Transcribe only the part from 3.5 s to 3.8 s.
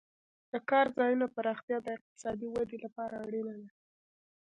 ده.